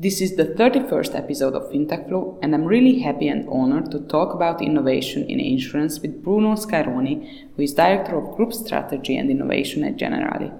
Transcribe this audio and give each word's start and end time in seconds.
This 0.00 0.20
is 0.20 0.36
the 0.36 0.44
31st 0.44 1.16
episode 1.16 1.54
of 1.54 1.72
FinTech 1.72 2.06
Flow, 2.06 2.38
and 2.40 2.54
I'm 2.54 2.64
really 2.64 3.00
happy 3.00 3.26
and 3.26 3.48
honored 3.48 3.90
to 3.90 3.98
talk 3.98 4.32
about 4.32 4.62
innovation 4.62 5.28
in 5.28 5.40
insurance 5.40 5.98
with 5.98 6.22
Bruno 6.22 6.54
Scaroni, 6.54 7.48
who 7.56 7.62
is 7.64 7.74
Director 7.74 8.16
of 8.16 8.36
Group 8.36 8.52
Strategy 8.52 9.16
and 9.16 9.28
Innovation 9.28 9.82
at 9.82 9.96
Generali. 9.96 10.56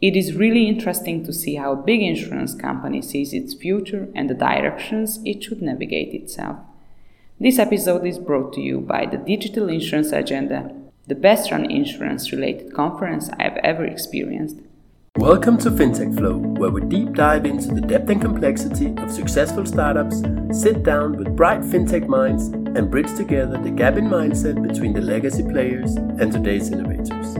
It 0.00 0.14
is 0.14 0.36
really 0.36 0.68
interesting 0.68 1.24
to 1.24 1.32
see 1.32 1.56
how 1.56 1.72
a 1.72 1.82
big 1.90 2.00
insurance 2.00 2.54
company 2.54 3.02
sees 3.02 3.32
its 3.32 3.52
future 3.52 4.06
and 4.14 4.30
the 4.30 4.34
directions 4.34 5.18
it 5.24 5.42
should 5.42 5.60
navigate 5.60 6.14
itself. 6.14 6.58
This 7.40 7.58
episode 7.58 8.06
is 8.06 8.20
brought 8.20 8.52
to 8.52 8.60
you 8.60 8.78
by 8.78 9.06
the 9.06 9.18
Digital 9.18 9.68
Insurance 9.68 10.12
Agenda, 10.12 10.72
the 11.08 11.16
best 11.16 11.50
run 11.50 11.68
insurance 11.68 12.30
related 12.30 12.72
conference 12.72 13.28
I 13.40 13.42
have 13.42 13.56
ever 13.64 13.84
experienced. 13.84 14.58
Welcome 15.18 15.56
to 15.58 15.70
FinTech 15.70 16.18
Flow, 16.18 16.36
where 16.36 16.68
we 16.68 16.82
deep 16.82 17.14
dive 17.14 17.46
into 17.46 17.68
the 17.74 17.80
depth 17.80 18.10
and 18.10 18.20
complexity 18.20 18.94
of 18.98 19.10
successful 19.10 19.64
startups, 19.64 20.20
sit 20.52 20.82
down 20.82 21.16
with 21.16 21.34
bright 21.34 21.62
FinTech 21.62 22.06
minds, 22.06 22.48
and 22.48 22.90
bridge 22.90 23.08
together 23.16 23.56
the 23.56 23.70
gap 23.70 23.96
in 23.96 24.08
mindset 24.08 24.62
between 24.62 24.92
the 24.92 25.00
legacy 25.00 25.42
players 25.42 25.96
and 25.96 26.30
today's 26.30 26.70
innovators. 26.70 27.34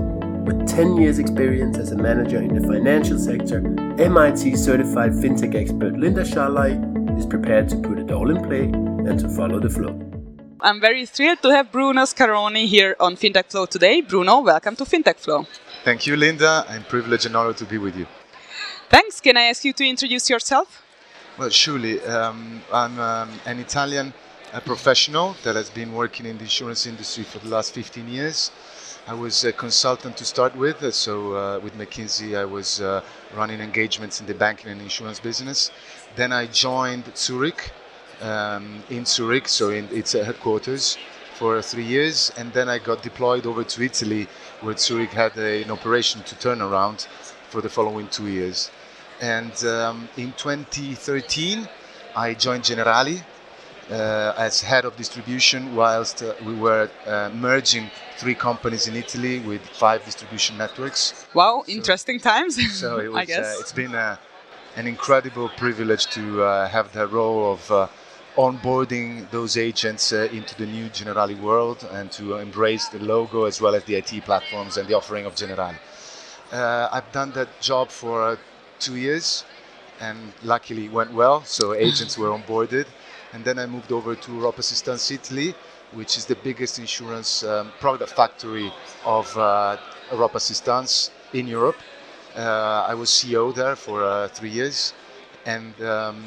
With 0.47 0.67
10 0.67 0.97
years' 0.97 1.19
experience 1.19 1.77
as 1.77 1.93
a 1.93 1.97
manager 1.97 2.39
in 2.39 2.55
the 2.55 2.67
financial 2.67 3.19
sector, 3.19 3.59
MIT 4.01 4.57
certified 4.57 5.13
FinTech 5.13 5.55
expert 5.55 5.99
Linda 5.99 6.23
Sharlai 6.23 7.19
is 7.19 7.27
prepared 7.27 7.69
to 7.69 7.77
put 7.77 7.99
it 7.99 8.11
all 8.11 8.31
in 8.31 8.43
play 8.43 8.63
and 8.63 9.21
to 9.21 9.29
follow 9.29 9.61
the 9.61 9.69
flow. 9.69 10.01
I'm 10.63 10.81
very 10.81 11.05
thrilled 11.05 11.43
to 11.43 11.51
have 11.51 11.71
Bruno 11.71 12.07
Scaroni 12.07 12.65
here 12.67 12.97
on 12.99 13.17
FinTech 13.17 13.51
Flow 13.51 13.67
today. 13.67 14.01
Bruno, 14.01 14.41
welcome 14.41 14.75
to 14.77 14.85
FinTech 14.85 15.17
Flow. 15.17 15.47
Thank 15.87 16.05
you, 16.05 16.17
Linda. 16.17 16.65
I'm 16.69 16.83
privileged 16.83 17.27
and 17.27 17.37
honored 17.37 17.59
to 17.59 17.65
be 17.65 17.79
with 17.79 17.97
you. 17.97 18.09
Thanks. 18.91 19.21
Can 19.21 19.37
I 19.37 19.43
ask 19.43 19.65
you 19.65 19.73
to 19.75 19.89
introduce 19.89 20.29
yourself? 20.29 20.83
Well, 21.39 21.49
surely. 21.51 22.03
Um, 22.03 22.61
I'm 22.73 22.99
um, 22.99 23.31
an 23.47 23.61
Italian 23.61 24.13
uh, 24.53 24.59
professional 24.59 25.37
that 25.45 25.55
has 25.55 25.71
been 25.71 25.93
working 25.93 26.27
in 26.27 26.39
the 26.39 26.43
insurance 26.43 26.89
industry 26.89 27.23
for 27.23 27.39
the 27.39 27.49
last 27.49 27.73
15 27.73 28.09
years. 28.09 28.51
I 29.07 29.15
was 29.15 29.45
a 29.45 29.53
consultant 29.53 30.17
to 30.17 30.25
start 30.25 30.57
with, 30.57 30.83
uh, 30.83 30.91
so 30.91 31.37
uh, 31.37 31.61
with 31.61 31.79
McKinsey, 31.79 32.37
I 32.37 32.47
was 32.47 32.81
uh, 32.81 33.01
running 33.37 33.61
engagements 33.61 34.21
in 34.21 34.27
the 34.27 34.35
banking 34.35 34.73
and 34.73 34.81
insurance 34.83 35.21
business. 35.21 35.71
Then 36.17 36.33
I 36.33 36.47
joined 36.47 37.17
Zurich 37.17 37.71
um, 38.21 38.83
in 38.91 39.07
Zurich, 39.07 39.47
so 39.47 39.71
in 39.71 39.89
its 39.93 40.15
headquarters, 40.15 40.99
for 41.37 41.61
three 41.61 41.85
years, 41.85 42.33
and 42.39 42.53
then 42.55 42.69
I 42.69 42.79
got 42.79 43.03
deployed 43.03 43.47
over 43.47 43.63
to 43.63 43.83
Italy 43.83 44.27
where 44.67 44.77
Zurich 44.77 45.11
had 45.13 45.39
a, 45.39 45.63
an 45.63 45.71
operation 45.71 46.23
to 46.25 46.35
turn 46.35 46.61
around 46.61 47.07
for 47.51 47.61
the 47.61 47.69
following 47.69 48.09
two 48.09 48.27
years. 48.27 48.71
And 49.21 49.55
um, 49.65 50.09
in 50.17 50.33
2013, 50.33 51.69
I 52.17 52.35
joined 52.35 52.65
Generali 52.65 53.23
uh, 53.91 54.35
as 54.37 54.63
head 54.63 54.85
of 54.85 54.97
distribution, 54.97 55.77
whilst 55.77 56.23
uh, 56.23 56.35
we 56.45 56.55
were 56.55 56.91
uh, 57.07 57.31
merging 57.33 57.91
three 58.19 58.35
companies 58.35 58.89
in 58.89 58.97
Italy 58.97 59.39
with 59.41 59.63
five 59.63 60.05
distribution 60.05 60.59
networks. 60.59 61.27
Wow, 61.33 61.63
so, 61.65 61.73
interesting 61.73 62.19
times. 62.19 62.57
So 62.73 62.99
it 62.99 63.13
was, 63.13 63.23
I 63.23 63.25
guess. 63.25 63.57
Uh, 63.57 63.61
it's 63.61 63.73
been 63.73 63.95
a, 63.95 64.19
an 64.75 64.87
incredible 64.89 65.49
privilege 65.51 66.07
to 66.09 66.43
uh, 66.43 66.69
have 66.69 66.93
the 66.93 67.07
role 67.07 67.53
of 67.53 67.71
uh, 67.71 67.87
onboarding 68.37 69.29
those 69.31 69.57
agents 69.57 70.13
uh, 70.13 70.29
into 70.31 70.55
the 70.57 70.67
new 70.67 70.89
Generali 70.91 71.39
world 71.41 71.89
and 71.93 72.13
to 72.13 72.37
embrace 72.37 72.89
the 72.89 72.99
logo 72.99 73.45
as 73.45 73.61
well 73.61 73.75
as 73.75 73.85
the 73.85 73.95
IT 73.97 74.25
platforms 74.25 74.77
and 74.77 74.87
the 74.87 74.95
offering 74.95 75.25
of 75.25 75.35
Generali. 75.35 75.79
Uh, 76.53 76.89
I've 76.93 77.11
done 77.13 77.33
that 77.33 77.49
job 77.61 77.89
for 77.89 78.23
uh, 78.23 78.37
two 78.79 78.97
years 78.97 79.45
and 80.01 80.19
luckily 80.43 80.89
went 80.91 81.13
well, 81.15 81.43
so 81.45 81.75
agents 81.87 82.19
were 82.19 82.29
onboarded. 82.29 82.87
And 83.33 83.45
then 83.45 83.59
I 83.59 83.67
moved 83.67 83.91
over 83.91 84.15
to 84.15 84.31
Europ 84.31 84.59
Assistance 84.59 85.11
Italy, 85.11 85.55
which 85.93 86.17
is 86.19 86.27
the 86.27 86.37
biggest 86.37 86.79
insurance 86.79 87.43
um, 87.43 87.73
product 87.81 88.13
factory 88.13 88.71
of 89.05 89.37
uh, 89.37 89.79
Europ 90.11 90.35
Assistance 90.35 91.11
in 91.33 91.47
Europe. 91.47 91.77
Uh, 92.37 92.85
I 92.87 92.95
was 92.95 93.11
CEO 93.11 93.55
there 93.55 93.77
for 93.77 94.05
uh, 94.05 94.29
three 94.29 94.51
years. 94.51 94.93
And 95.47 95.81
um, 95.81 96.25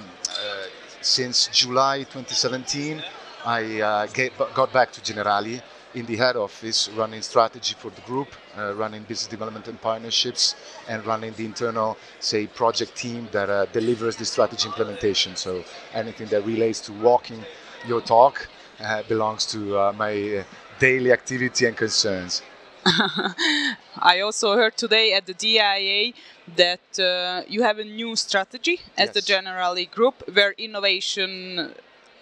since 1.01 1.47
July 1.47 1.99
2017, 1.99 3.01
I 3.45 3.81
uh, 3.81 4.07
get, 4.07 4.37
got 4.53 4.73
back 4.73 4.91
to 4.93 5.01
Generali 5.01 5.61
in 5.95 6.05
the 6.05 6.15
head 6.17 6.35
office, 6.35 6.89
running 6.89 7.21
strategy 7.21 7.75
for 7.77 7.89
the 7.89 8.01
group, 8.01 8.27
uh, 8.57 8.73
running 8.75 9.03
business 9.03 9.27
development 9.27 9.67
and 9.67 9.81
partnerships, 9.81 10.55
and 10.87 11.05
running 11.05 11.33
the 11.33 11.45
internal, 11.45 11.97
say, 12.19 12.45
project 12.47 12.95
team 12.95 13.27
that 13.31 13.49
uh, 13.49 13.65
delivers 13.67 14.15
the 14.17 14.25
strategy 14.25 14.67
implementation. 14.67 15.35
So 15.35 15.63
anything 15.93 16.27
that 16.27 16.45
relates 16.45 16.79
to 16.81 16.93
walking 16.93 17.43
your 17.87 18.01
talk 18.01 18.47
uh, 18.79 19.03
belongs 19.03 19.45
to 19.47 19.77
uh, 19.77 19.93
my 19.93 20.37
uh, 20.37 20.43
daily 20.79 21.11
activity 21.11 21.65
and 21.65 21.75
concerns. 21.75 22.41
I 23.97 24.21
also 24.21 24.55
heard 24.55 24.77
today 24.77 25.13
at 25.13 25.25
the 25.25 25.33
DIA 25.33 26.13
that 26.55 26.99
uh, 26.99 27.43
you 27.47 27.63
have 27.63 27.79
a 27.79 27.83
new 27.83 28.15
strategy 28.15 28.79
as 28.97 29.07
yes. 29.07 29.13
the 29.13 29.21
Generali 29.21 29.89
Group 29.89 30.23
where 30.33 30.53
innovation 30.57 31.73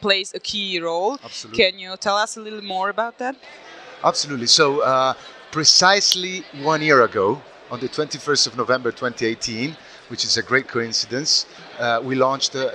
plays 0.02 0.34
a 0.34 0.40
key 0.40 0.80
role. 0.80 1.20
Absolutely. 1.24 1.64
Can 1.64 1.80
you 1.80 1.96
tell 1.98 2.18
us 2.18 2.38
a 2.38 2.42
little 2.42 2.64
more 2.64 2.90
about 2.90 3.18
that? 3.20 3.36
Absolutely. 4.04 4.48
So, 4.48 4.82
uh, 4.82 5.14
precisely 5.52 6.44
one 6.62 6.82
year 6.82 7.04
ago, 7.04 7.42
on 7.70 7.80
the 7.80 7.90
21st 7.90 8.48
of 8.48 8.58
November 8.58 8.92
2018, 8.92 9.76
which 10.10 10.24
is 10.24 10.38
a 10.38 10.44
great 10.44 10.68
coincidence, 10.68 11.46
uh, 11.80 12.00
we 12.04 12.16
launched 12.16 12.56
uh, 12.56 12.70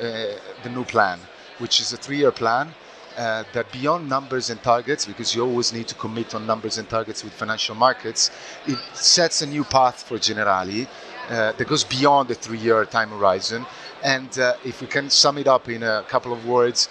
the 0.62 0.70
new 0.70 0.84
plan, 0.84 1.18
which 1.58 1.80
is 1.80 1.92
a 1.92 1.96
three 1.96 2.18
year 2.18 2.32
plan 2.32 2.74
uh, 3.16 3.44
that 3.52 3.70
beyond 3.72 4.08
numbers 4.08 4.50
and 4.50 4.62
targets, 4.62 5.06
because 5.06 5.34
you 5.34 5.42
always 5.42 5.72
need 5.72 5.88
to 5.88 5.94
commit 5.94 6.34
on 6.34 6.46
numbers 6.46 6.78
and 6.78 6.88
targets 6.88 7.22
with 7.24 7.32
financial 7.32 7.74
markets, 7.74 8.30
it 8.66 8.78
sets 8.94 9.42
a 9.42 9.46
new 9.46 9.64
path 9.64 10.02
for 10.02 10.18
Generali 10.18 10.86
uh, 11.28 11.52
that 11.52 11.68
goes 11.68 11.84
beyond 11.84 12.28
the 12.28 12.34
three-year 12.34 12.84
time 12.86 13.10
horizon. 13.10 13.66
And 14.02 14.36
uh, 14.38 14.54
if 14.64 14.80
we 14.80 14.86
can 14.86 15.10
sum 15.10 15.38
it 15.38 15.46
up 15.46 15.68
in 15.68 15.82
a 15.82 16.04
couple 16.08 16.32
of 16.32 16.46
words, 16.46 16.88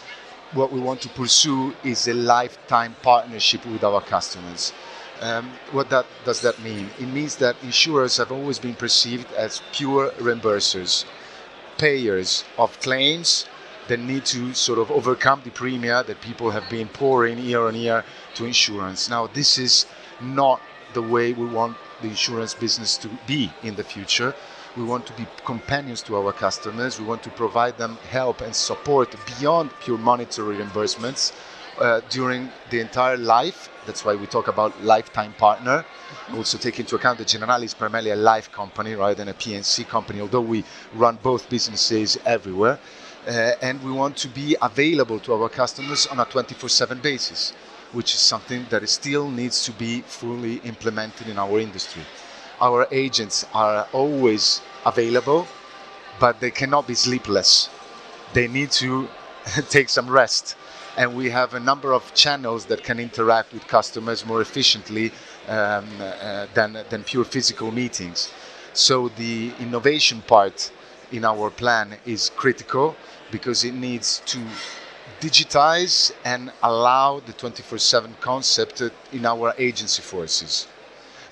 what 0.54 0.72
we 0.72 0.80
want 0.80 1.02
to 1.02 1.10
pursue 1.10 1.74
is 1.84 2.08
a 2.08 2.14
lifetime 2.14 2.96
partnership 3.02 3.66
with 3.66 3.84
our 3.84 4.02
customers. 4.02 4.74
Um, 5.22 5.52
what 5.72 5.90
that, 5.92 6.06
does 6.26 6.42
that 6.42 6.60
mean? 6.62 6.90
It 7.00 7.08
means 7.08 7.36
that 7.38 7.56
insurers 7.64 8.18
have 8.18 8.32
always 8.32 8.60
been 8.60 8.76
perceived 8.76 9.32
as 9.34 9.62
pure 9.72 10.10
reimbursers, 10.12 11.06
payers 11.78 12.44
of 12.58 12.80
claims 12.80 13.46
that 13.88 14.00
need 14.00 14.26
to 14.26 14.54
sort 14.54 14.80
of 14.80 14.92
overcome 14.92 15.42
the 15.44 15.52
premium 15.52 16.06
that 16.06 16.22
people 16.22 16.52
have 16.52 16.70
been 16.70 16.88
pouring 16.88 17.38
year 17.40 17.68
on 17.68 17.76
year 17.76 18.04
to 18.36 18.46
insurance. 18.46 19.10
Now, 19.10 19.28
this 19.28 19.58
is 19.58 19.86
not 20.22 20.62
the 20.94 21.02
way 21.02 21.34
we 21.34 21.46
want 21.46 21.78
the 22.02 22.10
insurance 22.10 22.54
business 22.54 22.98
to 22.98 23.10
be 23.28 23.52
in 23.64 23.76
the 23.76 23.84
future. 23.84 24.36
We 24.78 24.84
want 24.84 25.06
to 25.08 25.14
be 25.14 25.28
companions 25.46 26.02
to 26.04 26.16
our 26.16 26.32
customers. 26.32 27.00
We 27.00 27.06
want 27.06 27.24
to 27.24 27.30
provide 27.30 27.78
them 27.78 27.98
help 28.10 28.42
and 28.42 28.56
support 28.56 29.16
beyond 29.38 29.72
pure 29.82 29.98
monetary 29.98 30.58
reimbursements 30.58 31.34
uh, 31.80 32.02
during 32.10 32.50
the 32.70 32.80
entire 32.80 33.18
life. 33.18 33.70
That's 33.86 34.06
why 34.06 34.16
we 34.16 34.28
talk 34.28 34.48
about 34.48 34.82
lifetime 34.84 35.34
partner. 35.34 35.86
Also 36.34 36.58
take 36.58 36.80
into 36.80 36.96
account 36.96 37.18
that 37.18 37.28
Generali 37.28 37.64
is 37.64 37.74
primarily 37.74 38.12
a 38.12 38.16
life 38.16 38.52
company 38.52 38.96
rather 38.96 39.16
than 39.16 39.28
a 39.28 39.34
P&C 39.34 39.84
company, 39.86 40.22
although 40.22 40.42
we 40.42 40.64
run 40.94 41.18
both 41.22 41.50
businesses 41.50 42.18
everywhere 42.26 42.80
uh, 43.28 43.54
and 43.62 43.84
we 43.84 43.92
want 43.92 44.18
to 44.18 44.28
be 44.28 44.56
available 44.62 45.20
to 45.20 45.34
our 45.34 45.50
customers 45.50 46.08
on 46.08 46.20
a 46.20 46.26
24/7 46.26 47.02
basis, 47.02 47.54
which 47.92 48.14
is 48.14 48.20
something 48.20 48.66
that 48.70 48.88
still 48.90 49.30
needs 49.30 49.64
to 49.66 49.72
be 49.72 50.02
fully 50.02 50.56
implemented 50.64 51.28
in 51.28 51.38
our 51.38 51.60
industry. 51.60 52.04
Our 52.60 52.88
agents 52.92 53.46
are 53.54 53.88
always 53.94 54.62
available, 54.86 55.48
but 56.20 56.40
they 56.40 56.52
cannot 56.52 56.88
be 56.88 56.96
sleepless. 56.96 57.70
They 58.34 58.48
need 58.48 58.72
to 58.84 59.10
take 59.70 59.90
some 59.90 60.10
rest. 60.10 60.56
And 60.98 61.16
we 61.16 61.30
have 61.30 61.54
a 61.54 61.60
number 61.60 61.94
of 61.94 62.14
channels 62.14 62.66
that 62.66 62.84
can 62.84 63.00
interact 63.00 63.54
with 63.54 63.66
customers 63.68 64.26
more 64.26 64.42
efficiently 64.42 65.12
um, 65.48 65.88
uh, 66.00 66.48
than, 66.54 66.78
than 66.90 67.04
pure 67.04 67.24
physical 67.24 67.72
meetings. 67.72 68.30
So 68.74 69.10
the 69.10 69.54
innovation 69.60 70.22
part 70.22 70.72
in 71.12 71.26
our 71.26 71.50
plan 71.50 71.98
is 72.06 72.30
critical 72.36 72.96
because 73.32 73.64
it 73.64 73.74
needs 73.74 74.22
to 74.26 74.40
digitize 75.20 76.12
and 76.24 76.52
allow 76.62 77.20
the 77.20 77.34
24/7 77.34 78.16
concept 78.20 78.82
in 79.12 79.26
our 79.26 79.54
agency 79.58 80.02
forces. 80.02 80.68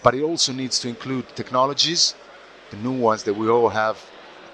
But 0.03 0.15
it 0.15 0.23
also 0.23 0.53
needs 0.53 0.79
to 0.79 0.87
include 0.87 1.25
technologies, 1.35 2.15
the 2.71 2.77
new 2.77 2.97
ones 3.09 3.23
that 3.23 3.35
we 3.35 3.49
all 3.49 3.69
have 3.69 3.97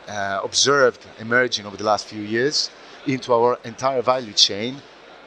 uh, 0.07 0.39
observed 0.44 1.06
emerging 1.19 1.65
over 1.65 1.77
the 1.77 1.83
last 1.83 2.06
few 2.06 2.21
years, 2.21 2.69
into 3.06 3.33
our 3.33 3.59
entire 3.63 4.01
value 4.01 4.33
chain 4.33 4.81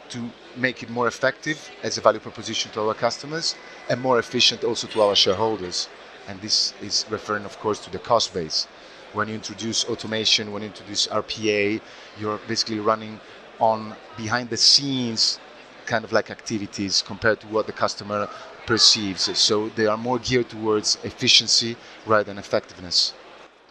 to 0.09 0.31
make 0.57 0.83
it 0.83 0.91
more 0.91 1.07
effective 1.07 1.71
as 1.83 1.99
a 1.99 2.01
value 2.01 2.21
proposition 2.21 2.71
to 2.73 2.81
our 2.81 2.95
customers 2.95 3.55
and 3.89 4.01
more 4.01 4.19
efficient 4.19 4.65
also 4.65 4.87
to 4.87 5.03
our 5.03 5.15
shareholders. 5.15 5.89
And 6.27 6.41
this 6.41 6.75
is 6.83 7.05
referring, 7.11 7.45
of 7.45 7.59
course, 7.61 7.79
to 7.81 7.91
the 7.91 7.99
cost 7.99 8.35
base. 8.35 8.67
When 9.13 9.29
you 9.29 9.35
introduce 9.35 9.85
automation, 9.85 10.53
when 10.53 10.63
you 10.63 10.69
introduce 10.69 11.07
RPA, 11.07 11.81
you're 12.21 12.39
basically 12.47 12.79
running 12.79 13.21
on 13.59 13.97
behind 14.17 14.51
the 14.51 14.57
scenes 14.57 15.39
kind 15.87 16.05
of 16.05 16.13
like 16.13 16.31
activities 16.31 17.03
compared 17.03 17.41
to 17.41 17.47
what 17.47 17.67
the 17.67 17.73
customer 17.73 18.29
perceives. 18.67 19.39
So 19.39 19.69
they 19.71 19.87
are 19.87 19.97
more 19.97 20.19
geared 20.19 20.51
towards 20.51 21.03
efficiency 21.03 21.77
rather 22.05 22.25
than 22.25 22.39
effectiveness 22.39 23.15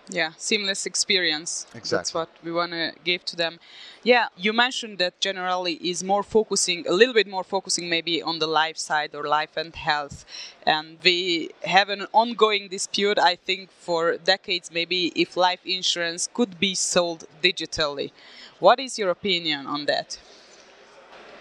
yeah 0.10 0.32
seamless 0.38 0.86
experience. 0.86 1.66
Exactly. 1.74 1.98
that's 1.98 2.14
what 2.14 2.30
we 2.44 2.52
want 2.52 2.72
to 2.72 2.94
give 3.04 3.26
to 3.26 3.36
them. 3.36 3.60
Yeah 4.04 4.28
you 4.38 4.54
mentioned 4.54 4.98
that 5.00 5.20
Generali 5.20 5.80
is 5.82 6.04
more 6.04 6.24
focusing 6.24 6.88
a 6.88 6.92
little 6.94 7.14
bit 7.14 7.28
more 7.28 7.44
focusing 7.44 7.90
maybe 7.90 8.22
on 8.22 8.40
the 8.40 8.48
life 8.48 8.78
side 8.78 9.16
or 9.16 9.28
life 9.28 9.58
and 9.58 9.76
health. 9.76 10.26
And 10.66 10.98
we 11.04 11.52
have 11.64 11.90
an 11.90 12.08
ongoing 12.14 12.68
dispute 12.68 13.18
i 13.20 13.36
think 13.36 13.70
for 13.72 14.18
decades 14.18 14.72
maybe 14.72 15.12
if 15.16 15.38
life 15.38 15.62
insurance 15.66 16.30
could 16.34 16.60
be 16.60 16.76
sold 16.76 17.26
digitally. 17.42 18.12
What 18.60 18.80
is 18.80 18.98
your 18.98 19.10
opinion 19.10 19.68
on 19.68 19.86
that? 19.86 20.18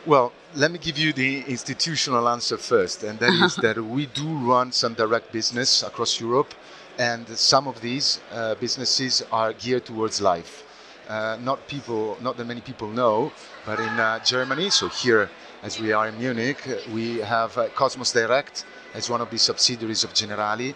Well, 0.06 0.32
let 0.54 0.70
me 0.70 0.78
give 0.78 0.96
you 0.96 1.12
the 1.12 1.40
institutional 1.48 2.28
answer 2.28 2.56
first, 2.56 3.02
and 3.02 3.18
that 3.18 3.32
is 3.32 3.56
that 3.64 3.76
we 3.76 4.06
do 4.06 4.28
run 4.38 4.70
some 4.70 4.94
direct 4.94 5.32
business 5.32 5.82
across 5.82 6.20
Europe 6.20 6.54
and 6.98 7.28
some 7.28 7.68
of 7.68 7.80
these 7.80 8.20
uh, 8.32 8.54
businesses 8.54 9.22
are 9.30 9.52
geared 9.52 9.84
towards 9.84 10.20
life. 10.20 10.64
Uh, 11.08 11.38
not 11.40 11.66
people, 11.68 12.16
not 12.20 12.36
that 12.36 12.46
many 12.46 12.60
people 12.60 12.88
know, 12.88 13.30
but 13.64 13.78
in 13.78 13.88
uh, 14.00 14.18
Germany, 14.24 14.70
so 14.70 14.88
here 14.88 15.30
as 15.62 15.78
we 15.78 15.92
are 15.92 16.08
in 16.08 16.18
Munich, 16.18 16.66
uh, 16.66 16.76
we 16.92 17.18
have 17.18 17.56
uh, 17.56 17.68
CosmosDirekt 17.68 18.64
as 18.94 19.08
one 19.08 19.20
of 19.20 19.30
the 19.30 19.38
subsidiaries 19.38 20.02
of 20.02 20.12
Generali, 20.14 20.74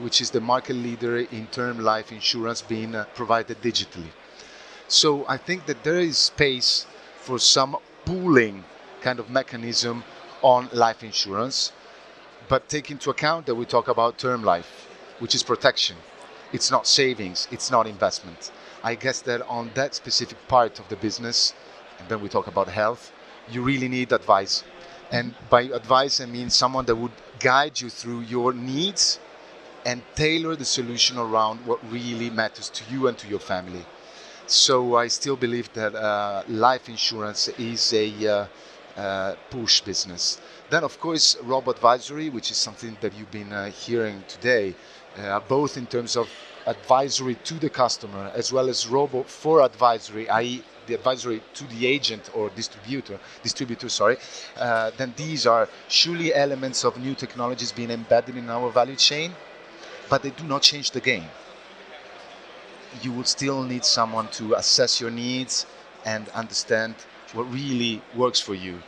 which 0.00 0.20
is 0.20 0.30
the 0.30 0.40
market 0.40 0.74
leader 0.74 1.18
in 1.18 1.46
term 1.48 1.78
life 1.78 2.10
insurance 2.10 2.60
being 2.60 2.94
uh, 2.94 3.04
provided 3.14 3.60
digitally. 3.62 4.10
So 4.88 5.24
I 5.28 5.36
think 5.36 5.66
that 5.66 5.84
there 5.84 6.00
is 6.00 6.18
space 6.18 6.86
for 7.20 7.38
some 7.38 7.76
pooling 8.04 8.64
kind 9.00 9.20
of 9.20 9.30
mechanism 9.30 10.02
on 10.42 10.70
life 10.72 11.04
insurance, 11.04 11.72
but 12.48 12.68
take 12.68 12.90
into 12.90 13.10
account 13.10 13.46
that 13.46 13.54
we 13.54 13.64
talk 13.64 13.86
about 13.86 14.18
term 14.18 14.42
life 14.42 14.87
which 15.18 15.34
is 15.34 15.42
protection. 15.42 15.96
It's 16.52 16.70
not 16.70 16.86
savings, 16.86 17.48
it's 17.50 17.70
not 17.70 17.86
investment. 17.86 18.50
I 18.82 18.94
guess 18.94 19.20
that 19.22 19.42
on 19.48 19.70
that 19.74 19.94
specific 19.94 20.38
part 20.48 20.78
of 20.78 20.88
the 20.88 20.96
business, 20.96 21.52
and 21.98 22.08
then 22.08 22.20
we 22.20 22.28
talk 22.28 22.46
about 22.46 22.68
health, 22.68 23.12
you 23.50 23.62
really 23.62 23.88
need 23.88 24.12
advice. 24.12 24.64
And 25.10 25.34
by 25.50 25.62
advice, 25.62 26.20
I 26.20 26.26
mean 26.26 26.50
someone 26.50 26.84
that 26.86 26.96
would 26.96 27.12
guide 27.40 27.80
you 27.80 27.90
through 27.90 28.20
your 28.20 28.52
needs 28.52 29.18
and 29.84 30.02
tailor 30.14 30.54
the 30.56 30.64
solution 30.64 31.18
around 31.18 31.64
what 31.66 31.80
really 31.90 32.30
matters 32.30 32.68
to 32.70 32.84
you 32.90 33.08
and 33.08 33.16
to 33.18 33.28
your 33.28 33.38
family. 33.38 33.84
So 34.46 34.96
I 34.96 35.08
still 35.08 35.36
believe 35.36 35.72
that 35.74 35.94
uh, 35.94 36.42
life 36.48 36.88
insurance 36.88 37.48
is 37.48 37.92
a 37.92 38.26
uh, 38.26 38.46
uh, 38.96 39.34
push 39.50 39.80
business. 39.80 40.40
Then, 40.70 40.84
of 40.84 40.98
course, 41.00 41.36
robo 41.42 41.70
advisory, 41.70 42.28
which 42.30 42.50
is 42.50 42.56
something 42.56 42.96
that 43.00 43.14
you've 43.14 43.30
been 43.30 43.52
uh, 43.52 43.70
hearing 43.70 44.24
today, 44.28 44.74
both 45.48 45.76
in 45.76 45.86
terms 45.86 46.16
of 46.16 46.28
advisory 46.66 47.34
to 47.44 47.54
the 47.54 47.70
customer 47.70 48.30
as 48.34 48.52
well 48.52 48.68
as 48.68 48.86
robo 48.86 49.22
for 49.22 49.62
advisory, 49.62 50.28
i.e., 50.28 50.62
the 50.86 50.94
advisory 50.94 51.42
to 51.54 51.64
the 51.64 51.86
agent 51.86 52.30
or 52.34 52.50
distributor, 52.50 53.18
distributor, 53.42 53.88
sorry, 53.88 54.16
uh, 54.56 54.90
then 54.96 55.12
these 55.16 55.46
are 55.46 55.68
surely 55.88 56.34
elements 56.34 56.84
of 56.84 56.98
new 56.98 57.14
technologies 57.14 57.72
being 57.72 57.90
embedded 57.90 58.36
in 58.36 58.48
our 58.48 58.70
value 58.70 58.96
chain, 58.96 59.34
but 60.08 60.22
they 60.22 60.30
do 60.30 60.44
not 60.44 60.62
change 60.62 60.90
the 60.90 61.00
game. 61.00 61.28
You 63.02 63.12
will 63.12 63.24
still 63.24 63.62
need 63.62 63.84
someone 63.84 64.28
to 64.28 64.54
assess 64.54 65.00
your 65.00 65.10
needs 65.10 65.66
and 66.04 66.28
understand 66.30 66.94
what 67.34 67.52
really 67.52 68.00
works 68.16 68.40
for 68.40 68.54
you, 68.54 68.82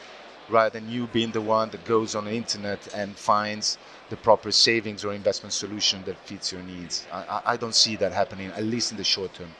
rather 0.51 0.71
than 0.71 0.91
you 0.91 1.07
being 1.09 1.33
the 1.33 1.41
one 1.41 1.71
that 1.71 1.85
goes 1.85 2.15
on 2.15 2.25
the 2.25 2.33
internet 2.33 2.81
and 2.95 3.17
finds 3.17 3.79
the 4.09 4.17
proper 4.17 4.51
savings 4.51 5.05
or 5.05 5.13
investment 5.13 5.53
solution 5.53 6.03
that 6.05 6.17
fits 6.27 6.53
your 6.53 6.63
needs. 6.63 7.07
I, 7.13 7.43
I 7.47 7.57
don't 7.57 7.75
see 7.75 7.97
that 7.97 8.13
happening, 8.13 8.51
at 8.57 8.65
least 8.65 8.91
in 8.91 8.97
the 8.97 9.05
short 9.05 9.33
term. 9.35 9.51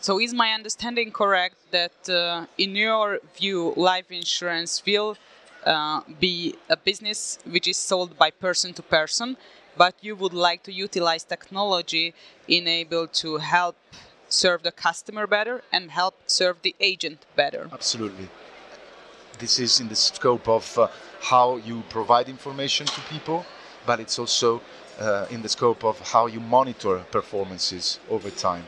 So, 0.00 0.20
is 0.20 0.32
my 0.32 0.52
understanding 0.52 1.10
correct 1.10 1.56
that, 1.72 2.08
uh, 2.08 2.46
in 2.56 2.76
your 2.76 3.18
view, 3.36 3.72
life 3.76 4.10
insurance 4.10 4.82
will 4.86 5.16
uh, 5.66 6.02
be 6.20 6.54
a 6.68 6.76
business 6.76 7.38
which 7.44 7.66
is 7.66 7.76
sold 7.76 8.16
by 8.16 8.30
person 8.30 8.72
to 8.74 8.82
person, 8.82 9.36
but 9.76 9.94
you 10.00 10.14
would 10.14 10.34
like 10.34 10.62
to 10.64 10.72
utilize 10.72 11.24
technology 11.24 12.14
in 12.46 12.68
able 12.68 13.08
to 13.08 13.38
help 13.38 13.76
serve 14.28 14.62
the 14.62 14.72
customer 14.72 15.26
better 15.26 15.62
and 15.72 15.90
help 15.90 16.14
serve 16.26 16.62
the 16.62 16.74
agent 16.80 17.26
better? 17.34 17.68
Absolutely. 17.72 18.28
This 19.38 19.58
is 19.58 19.80
in 19.80 19.88
the 19.88 19.96
scope 19.96 20.48
of 20.48 20.78
uh, 20.78 20.88
how 21.20 21.56
you 21.56 21.82
provide 21.88 22.28
information 22.28 22.86
to 22.86 23.00
people 23.02 23.44
but 23.88 24.00
it's 24.00 24.18
also 24.18 24.60
uh, 25.00 25.26
in 25.30 25.40
the 25.40 25.48
scope 25.48 25.82
of 25.82 25.98
how 26.12 26.26
you 26.26 26.40
monitor 26.40 26.98
performances 27.10 27.98
over 28.10 28.28
time. 28.30 28.64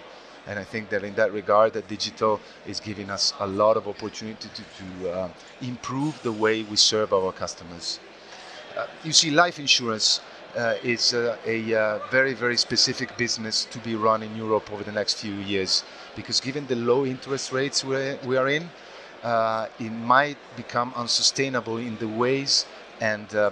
And 0.46 0.58
I 0.58 0.64
think 0.64 0.88
that 0.88 1.05
in 1.05 1.14
that 1.17 1.31
regard, 1.34 1.75
that 1.75 1.88
digital 1.88 2.40
is 2.67 2.81
giving 2.81 3.11
us 3.11 3.34
a 3.38 3.46
lot 3.46 3.76
of 3.76 3.87
opportunity 3.87 4.49
to, 4.49 4.62
to 4.81 5.12
uh, 5.12 5.28
improve 5.61 6.20
the 6.22 6.32
way 6.32 6.62
we 6.62 6.76
serve 6.76 7.12
our 7.12 7.32
customers. 7.32 8.00
Uh, 8.75 8.87
you 9.05 9.12
see, 9.12 9.31
life 9.31 9.58
insurance 9.58 10.20
uh, 10.56 10.75
is 10.82 11.12
uh, 11.12 11.37
a 11.44 12.00
very, 12.11 12.32
very 12.32 12.56
specific 12.56 13.14
business 13.19 13.66
to 13.66 13.78
be 13.81 13.94
run 13.94 14.23
in 14.23 14.34
Europe 14.34 14.73
over 14.73 14.82
the 14.82 14.93
next 14.93 15.14
few 15.20 15.34
years 15.34 15.84
because 16.16 16.40
given 16.40 16.66
the 16.66 16.76
low 16.76 17.05
interest 17.05 17.52
rates 17.52 17.84
we're, 17.84 18.19
we 18.25 18.38
are 18.38 18.49
in, 18.49 18.70
it 19.78 19.90
might 19.90 20.38
become 20.56 20.93
unsustainable 20.96 21.78
in 21.78 21.96
the 21.99 22.08
ways 22.08 22.67
and 23.00 23.34
uh, 23.34 23.50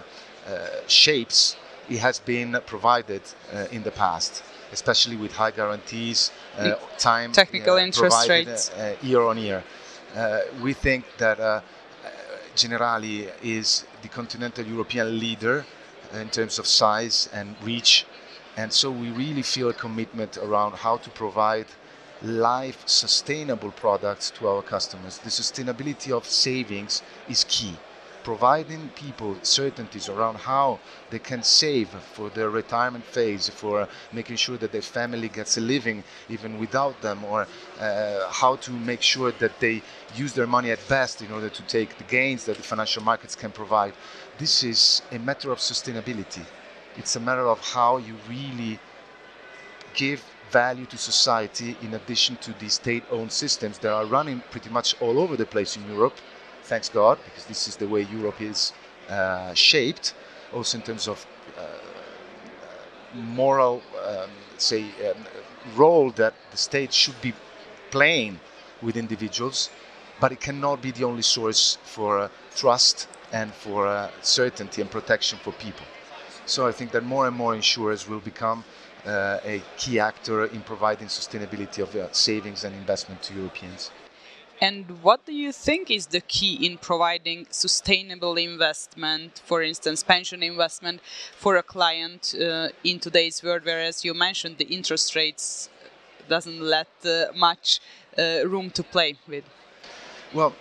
shapes 0.87 1.57
it 1.89 1.99
has 1.99 2.19
been 2.19 2.59
provided 2.67 3.23
uh, 3.53 3.67
in 3.73 3.83
the 3.83 3.91
past, 3.91 4.43
especially 4.73 5.17
with 5.17 5.33
high 5.33 5.51
guarantees, 5.51 6.31
uh, 6.59 6.75
time 6.99 7.33
technical 7.33 7.77
interest 7.77 8.29
rates 8.29 8.71
year 9.03 9.23
on 9.23 9.39
year. 9.39 9.63
we 10.63 10.73
think 10.73 11.05
that 11.19 11.63
Generali 12.55 13.31
is 13.43 13.85
the 14.03 14.09
continental 14.09 14.65
European 14.67 15.19
leader 15.19 15.65
in 16.13 16.29
terms 16.29 16.59
of 16.59 16.67
size 16.67 17.29
and 17.33 17.57
reach. 17.63 18.07
And 18.57 18.73
so 18.73 18.91
we 18.91 19.11
really 19.11 19.43
feel 19.43 19.69
a 19.69 19.75
commitment 19.75 20.37
around 20.37 20.75
how 20.75 20.97
to 20.97 21.11
provide 21.11 21.67
life 22.23 22.83
sustainable 22.87 23.71
products 23.71 24.31
to 24.33 24.49
our 24.49 24.63
customers. 24.63 25.19
The 25.19 25.31
sustainability 25.31 26.11
of 26.11 26.27
savings 26.27 27.03
is 27.29 27.45
key 27.45 27.77
providing 28.29 28.91
people 28.91 29.37
certainties 29.43 30.07
around 30.07 30.37
how 30.37 30.79
they 31.09 31.19
can 31.19 31.43
save 31.43 31.89
for 31.89 32.29
their 32.29 32.51
retirement 32.51 33.03
phase, 33.03 33.49
for 33.49 33.89
making 34.13 34.37
sure 34.37 34.59
that 34.59 34.71
their 34.71 34.83
family 34.83 35.31
gets 35.31 35.57
a 35.57 35.61
living 35.61 36.05
even 36.29 36.59
without 36.59 37.01
them, 37.01 37.25
or 37.25 37.47
uh, 37.81 38.31
how 38.31 38.55
to 38.57 38.71
make 38.71 39.01
sure 39.01 39.33
that 39.33 39.59
they 39.61 39.81
use 40.15 40.33
their 40.35 40.47
money 40.47 40.71
at 40.71 40.89
best 40.89 41.23
in 41.23 41.31
order 41.33 41.49
to 41.49 41.63
take 41.63 41.97
the 41.97 42.05
gains 42.05 42.45
that 42.45 42.57
the 42.59 42.63
financial 42.63 43.03
markets 43.03 43.35
can 43.35 43.51
provide. 43.51 43.95
This 44.37 44.63
is 44.63 45.01
a 45.11 45.19
matter 45.19 45.51
of 45.51 45.59
sustainability. 45.59 46.45
It's 46.99 47.17
a 47.17 47.21
matter 47.21 47.47
of 47.49 47.59
how 47.61 47.97
you 47.97 48.15
really 48.29 48.79
give 49.95 50.23
value 50.51 50.87
to 50.87 50.99
society 50.99 51.77
in 51.83 51.95
addition 51.95 52.37
to 52.37 52.53
the 52.55 52.69
state 52.69 53.05
owned 53.11 53.33
systems 53.33 53.79
that 53.79 53.93
are 53.93 54.07
running 54.07 54.43
pretty 54.51 54.71
much 54.71 55.01
all 55.01 55.19
over 55.19 55.37
the 55.37 55.47
place 55.47 55.77
in 55.77 55.87
Europe. 55.87 56.17
Thanks 56.63 56.89
God, 56.89 57.19
because 57.25 57.45
this 57.47 57.69
is 57.69 57.77
the 57.77 57.89
way 57.89 58.03
Europe 58.03 58.41
is 58.41 58.73
uh, 59.09 59.55
shaped, 59.55 60.15
also 60.53 60.79
in 60.79 60.85
terms 60.85 61.09
of 61.09 61.27
uh, 61.57 61.63
moral, 63.15 63.83
um, 64.07 64.31
say, 64.59 64.83
um, 65.09 65.25
role 65.77 66.11
that 66.13 66.35
the 66.51 66.57
state 66.57 66.93
should 66.93 67.21
be 67.21 67.33
playing 67.91 68.39
with 68.83 68.97
individuals, 68.97 69.71
but 70.21 70.33
it 70.33 70.41
cannot 70.41 70.83
be 70.83 70.91
the 70.91 71.05
only 71.05 71.23
source 71.23 71.79
for 71.85 72.19
uh, 72.19 72.29
trust 72.55 73.09
and 73.33 73.53
for 73.53 73.87
uh, 73.87 74.11
certainty 74.23 74.81
and 74.81 74.91
protection 74.91 75.39
for 75.43 75.53
people. 75.53 75.87
So 76.47 76.67
I 76.67 76.73
think 76.73 76.93
that 76.93 77.05
more 77.05 77.27
and 77.27 77.37
more 77.37 77.55
insurers 77.55 78.09
will 78.09 78.21
become 78.21 78.65
uh, 79.09 79.41
a 79.45 79.63
key 79.77 79.99
actor 79.99 80.45
in 80.45 80.61
providing 80.61 81.09
sustainability 81.09 81.83
of 81.83 81.95
uh, 81.97 82.13
savings 82.13 82.65
and 82.65 82.75
investment 82.75 83.23
to 83.23 83.35
Europeans. 83.35 83.91
And 84.61 85.03
what 85.03 85.25
do 85.25 85.33
you 85.33 85.53
think 85.53 85.91
is 85.91 86.07
the 86.07 86.21
key 86.21 86.67
in 86.67 86.79
providing 86.79 87.47
sustainable 87.51 88.37
investment, 88.37 89.41
for 89.45 89.63
instance, 89.63 90.03
pension 90.03 90.43
investment 90.43 91.01
for 91.37 91.57
a 91.57 91.63
client 91.63 92.35
uh, 92.35 92.69
in 92.83 92.99
today's 92.99 93.43
world? 93.43 93.63
Whereas 93.65 94.05
you 94.05 94.15
mentioned 94.15 94.59
the 94.59 94.65
interest 94.65 95.15
rates 95.15 95.71
doesn't 96.29 96.61
let 96.61 96.89
uh, 97.05 97.27
much 97.37 97.81
uh, 98.19 98.47
room 98.47 98.71
to 98.71 98.83
play 98.83 99.17
with. 99.29 99.45
Well, 100.35 100.55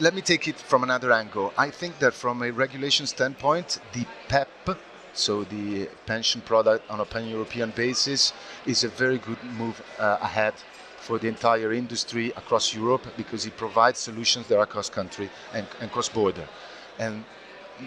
let 0.00 0.14
me 0.14 0.22
take 0.22 0.48
it 0.48 0.56
from 0.56 0.82
another 0.82 1.12
angle. 1.12 1.52
I 1.56 1.70
think 1.70 1.98
that 1.98 2.14
from 2.14 2.42
a 2.42 2.50
regulation 2.50 3.06
standpoint, 3.06 3.78
the 3.92 4.06
PEP 4.28 4.78
so 5.18 5.44
the 5.44 5.88
pension 6.06 6.40
product 6.40 6.88
on 6.90 7.00
a 7.00 7.04
pan-European 7.04 7.70
basis 7.70 8.32
is 8.66 8.84
a 8.84 8.88
very 8.88 9.18
good 9.18 9.42
move 9.58 9.82
uh, 9.98 10.18
ahead 10.20 10.54
for 10.98 11.18
the 11.18 11.28
entire 11.28 11.72
industry 11.72 12.30
across 12.36 12.74
Europe 12.74 13.06
because 13.16 13.46
it 13.46 13.56
provides 13.56 13.98
solutions 13.98 14.46
that 14.48 14.58
are 14.58 14.66
cross 14.66 14.90
country 14.90 15.30
and, 15.54 15.66
and 15.80 15.90
cross 15.92 16.08
border. 16.08 16.46
And 16.98 17.24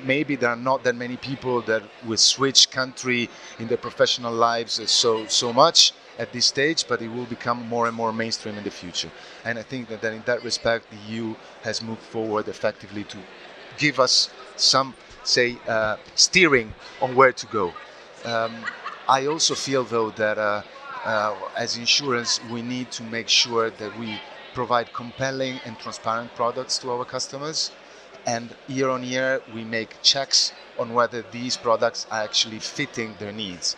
maybe 0.03 0.35
there 0.35 0.49
are 0.49 0.55
not 0.55 0.83
that 0.83 0.95
many 0.95 1.17
people 1.17 1.61
that 1.63 1.83
will 2.05 2.17
switch 2.17 2.69
country 2.71 3.29
in 3.59 3.67
their 3.67 3.77
professional 3.77 4.31
lives 4.31 4.79
so 4.89 5.25
so 5.27 5.51
much 5.51 5.93
at 6.19 6.33
this 6.33 6.45
stage, 6.45 6.85
but 6.87 7.01
it 7.01 7.07
will 7.07 7.25
become 7.25 7.65
more 7.67 7.87
and 7.87 7.95
more 7.95 8.11
mainstream 8.11 8.57
in 8.57 8.63
the 8.63 8.71
future. 8.71 9.09
And 9.45 9.57
I 9.57 9.63
think 9.63 9.87
that, 9.87 10.01
that 10.01 10.13
in 10.13 10.21
that 10.25 10.43
respect, 10.43 10.85
the 10.91 11.13
EU 11.13 11.35
has 11.63 11.81
moved 11.81 12.01
forward 12.01 12.49
effectively 12.49 13.05
to 13.05 13.17
give 13.77 13.99
us 14.01 14.29
some, 14.57 14.93
say, 15.29 15.57
uh, 15.67 15.97
steering 16.15 16.73
on 17.01 17.15
where 17.15 17.31
to 17.33 17.45
go. 17.47 17.73
Um, 18.25 18.53
I 19.07 19.25
also 19.27 19.55
feel, 19.55 19.83
though, 19.83 20.09
that 20.11 20.37
uh, 20.37 20.61
uh, 21.05 21.35
as 21.55 21.77
insurance, 21.77 22.39
we 22.51 22.61
need 22.61 22.91
to 22.91 23.03
make 23.03 23.29
sure 23.29 23.69
that 23.69 23.97
we 23.97 24.19
provide 24.53 24.91
compelling 24.93 25.59
and 25.65 25.77
transparent 25.79 26.33
products 26.35 26.77
to 26.79 26.91
our 26.91 27.05
customers 27.05 27.71
and 28.25 28.49
year 28.67 28.89
on 28.89 29.03
year 29.03 29.41
we 29.53 29.63
make 29.63 30.01
checks 30.01 30.51
on 30.77 30.93
whether 30.93 31.21
these 31.31 31.57
products 31.57 32.05
are 32.11 32.21
actually 32.21 32.59
fitting 32.59 33.15
their 33.19 33.31
needs. 33.31 33.75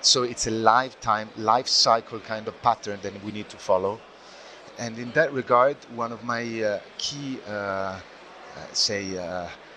So 0.00 0.22
it's 0.22 0.46
a 0.46 0.50
lifetime, 0.50 1.30
life 1.36 1.68
cycle 1.68 2.20
kind 2.20 2.48
of 2.48 2.60
pattern 2.62 3.00
that 3.02 3.12
we 3.24 3.32
need 3.32 3.48
to 3.50 3.56
follow. 3.56 4.00
And 4.78 4.98
in 4.98 5.12
that 5.12 5.32
regard, 5.32 5.76
one 5.94 6.12
of 6.12 6.24
my 6.24 6.42
uh, 6.62 6.80
key, 6.98 7.38
uh, 7.48 7.52
uh, 7.52 8.00
say, 8.72 9.18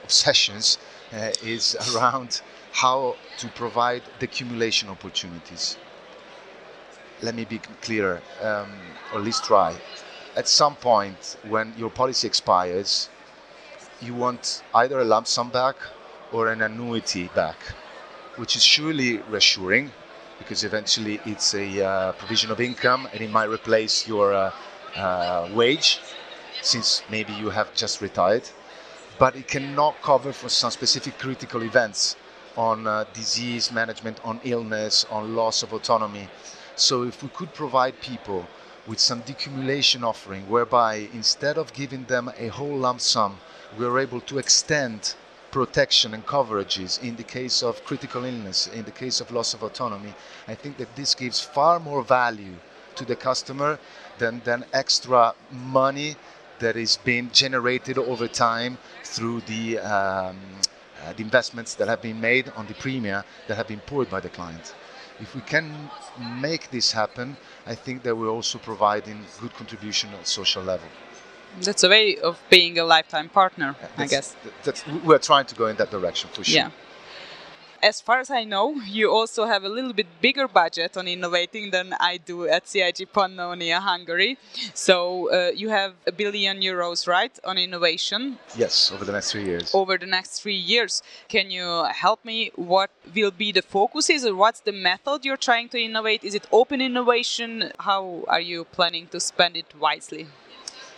obsessions 0.09 0.79
uh, 1.13 1.31
is 1.43 1.77
around 1.93 2.41
how 2.71 3.15
to 3.37 3.47
provide 3.49 4.01
the 4.19 4.25
accumulation 4.25 4.89
opportunities. 4.89 5.77
Let 7.21 7.35
me 7.35 7.45
be 7.45 7.59
clearer, 7.85 8.21
um, 8.41 8.71
or 9.11 9.19
at 9.19 9.25
least 9.25 9.43
try. 9.43 9.75
At 10.35 10.47
some 10.47 10.75
point, 10.75 11.37
when 11.47 11.73
your 11.77 11.91
policy 11.91 12.25
expires, 12.27 13.09
you 14.01 14.13
want 14.15 14.63
either 14.73 14.97
a 14.99 15.05
lump 15.05 15.27
sum 15.27 15.49
back 15.51 15.75
or 16.31 16.47
an 16.47 16.61
annuity 16.61 17.29
back, 17.35 17.59
which 18.37 18.55
is 18.55 18.63
surely 18.63 19.17
reassuring 19.33 19.91
because 20.39 20.63
eventually 20.63 21.19
it's 21.25 21.53
a 21.53 21.67
uh, 21.85 22.11
provision 22.13 22.49
of 22.49 22.59
income 22.59 23.07
and 23.13 23.21
it 23.21 23.29
might 23.29 23.49
replace 23.49 24.07
your 24.07 24.33
uh, 24.33 24.51
uh, 24.95 25.49
wage 25.53 25.99
since 26.61 27.03
maybe 27.11 27.33
you 27.33 27.49
have 27.51 27.73
just 27.75 28.01
retired. 28.01 28.49
But 29.19 29.35
it 29.35 29.47
cannot 29.47 30.01
cover 30.01 30.31
for 30.31 30.49
some 30.49 30.71
specific 30.71 31.19
critical 31.19 31.61
events 31.63 32.15
on 32.55 32.87
uh, 32.87 33.03
disease 33.13 33.71
management, 33.71 34.17
on 34.23 34.39
illness, 34.43 35.05
on 35.11 35.35
loss 35.35 35.61
of 35.61 35.73
autonomy. 35.73 36.29
So 36.75 37.03
if 37.03 37.21
we 37.21 37.29
could 37.29 37.53
provide 37.53 37.99
people 37.99 38.47
with 38.87 38.99
some 38.99 39.21
decumulation 39.23 40.03
offering 40.03 40.49
whereby 40.49 41.09
instead 41.13 41.57
of 41.57 41.73
giving 41.73 42.05
them 42.05 42.31
a 42.37 42.47
whole 42.47 42.77
lump 42.77 43.01
sum, 43.01 43.37
we 43.77 43.85
are 43.85 43.99
able 43.99 44.21
to 44.21 44.39
extend 44.39 45.15
protection 45.51 46.13
and 46.13 46.25
coverages 46.25 47.01
in 47.03 47.15
the 47.17 47.23
case 47.23 47.61
of 47.61 47.83
critical 47.83 48.23
illness, 48.23 48.67
in 48.67 48.85
the 48.85 48.91
case 48.91 49.19
of 49.19 49.31
loss 49.31 49.53
of 49.53 49.63
autonomy, 49.63 50.13
I 50.47 50.55
think 50.55 50.77
that 50.77 50.95
this 50.95 51.13
gives 51.13 51.41
far 51.41 51.79
more 51.79 52.03
value 52.03 52.55
to 52.95 53.05
the 53.05 53.15
customer 53.15 53.79
than, 54.17 54.41
than 54.45 54.65
extra 54.73 55.33
money 55.51 56.15
that 56.59 56.75
is 56.75 56.97
being 56.97 57.29
generated 57.31 57.97
over 57.97 58.27
time 58.27 58.77
through 59.03 59.41
the, 59.41 59.79
um, 59.79 60.37
uh, 61.03 61.13
the 61.13 61.21
investments 61.21 61.75
that 61.75 61.87
have 61.87 62.01
been 62.01 62.19
made 62.19 62.51
on 62.55 62.67
the 62.67 62.73
premia 62.73 63.23
that 63.47 63.55
have 63.55 63.67
been 63.67 63.81
poured 63.81 64.09
by 64.09 64.19
the 64.19 64.29
client. 64.29 64.75
If 65.19 65.35
we 65.35 65.41
can 65.41 65.89
make 66.39 66.71
this 66.71 66.91
happen, 66.91 67.35
I 67.65 67.75
think 67.75 68.03
that 68.03 68.15
we're 68.15 68.29
also 68.29 68.57
providing 68.57 69.25
good 69.41 69.53
contribution 69.53 70.13
on 70.13 70.23
social 70.25 70.63
level 70.63 70.87
that's 71.61 71.83
a 71.83 71.89
way 71.89 72.17
of 72.17 72.39
being 72.49 72.77
a 72.77 72.83
lifetime 72.83 73.29
partner, 73.29 73.75
I 73.97 74.07
guess. 74.07 74.35
That's, 74.63 74.85
we're 74.87 75.19
trying 75.19 75.45
to 75.45 75.55
go 75.55 75.67
in 75.67 75.75
that 75.77 75.91
direction 75.91 76.29
for 76.33 76.43
sure. 76.43 76.55
Yeah. 76.55 76.69
As 77.81 78.01
far 78.01 78.19
as 78.19 78.29
I 78.29 78.43
know, 78.43 78.73
you 78.85 79.09
also 79.09 79.45
have 79.45 79.63
a 79.63 79.69
little 79.69 79.93
bit 79.93 80.07
bigger 80.19 80.49
budget 80.49 80.97
on 80.97 81.07
innovating 81.07 81.71
than 81.71 81.93
I 81.99 82.17
do 82.17 82.45
at 82.45 82.67
CIG 82.67 83.07
Pannonia 83.13 83.79
Hungary. 83.79 84.37
So 84.73 85.31
uh, 85.31 85.51
you 85.51 85.69
have 85.69 85.93
a 86.05 86.11
billion 86.11 86.59
euros, 86.59 87.07
right, 87.07 87.31
on 87.45 87.57
innovation? 87.57 88.37
Yes, 88.57 88.91
over 88.91 89.05
the 89.05 89.13
next 89.13 89.31
three 89.31 89.45
years. 89.45 89.73
Over 89.73 89.97
the 89.97 90.05
next 90.05 90.41
three 90.41 90.57
years. 90.57 91.01
Can 91.29 91.51
you 91.51 91.85
help 91.85 92.25
me? 92.25 92.51
What 92.55 92.91
will 93.15 93.31
be 93.31 93.53
the 93.53 93.61
focuses 93.61 94.25
or 94.25 94.35
what's 94.35 94.59
the 94.59 94.73
method 94.73 95.23
you're 95.23 95.37
trying 95.37 95.69
to 95.69 95.79
innovate? 95.79 96.25
Is 96.25 96.35
it 96.35 96.47
open 96.51 96.81
innovation? 96.81 97.71
How 97.79 98.25
are 98.27 98.41
you 98.41 98.65
planning 98.65 99.07
to 99.07 99.21
spend 99.21 99.55
it 99.55 99.73
wisely? 99.79 100.27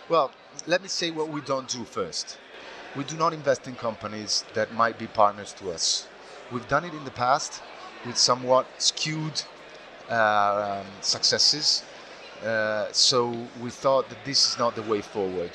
Well, 0.08 0.32
let 0.66 0.82
me 0.82 0.88
say 0.88 1.12
what 1.12 1.28
we 1.28 1.42
don't 1.42 1.68
do 1.68 1.84
first. 1.84 2.38
We 2.96 3.04
do 3.04 3.16
not 3.16 3.32
invest 3.32 3.68
in 3.68 3.76
companies 3.76 4.44
that 4.54 4.74
might 4.74 4.98
be 4.98 5.06
partners 5.06 5.54
to 5.60 5.70
us. 5.70 6.08
We've 6.52 6.68
done 6.68 6.84
it 6.84 6.92
in 6.92 7.04
the 7.04 7.10
past 7.10 7.62
with 8.04 8.18
somewhat 8.18 8.66
skewed 8.76 9.42
uh, 10.10 10.80
um, 10.80 10.86
successes. 11.00 11.82
Uh, 12.44 12.88
so 12.92 13.30
we 13.62 13.70
thought 13.70 14.10
that 14.10 14.22
this 14.24 14.46
is 14.46 14.58
not 14.58 14.74
the 14.74 14.82
way 14.82 15.00
forward. 15.00 15.50